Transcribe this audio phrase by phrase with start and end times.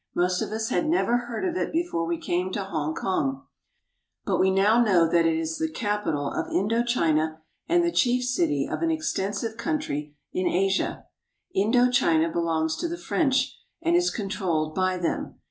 [0.15, 3.43] Most of us had never heard of it before we came to Hongkong,
[4.25, 8.23] but we now know that it is the capital of Indo China and the chief
[8.23, 11.05] city of an ex tensive country in Asia.
[11.53, 15.35] Indo China belongs to the French and is controlled by them.